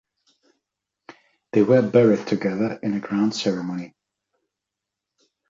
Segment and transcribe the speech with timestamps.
[1.51, 3.93] They were buried together in a grand ceremony.